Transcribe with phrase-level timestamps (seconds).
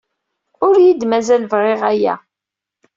[0.65, 2.15] Ur iyi-d-mazal bɣiɣ aya.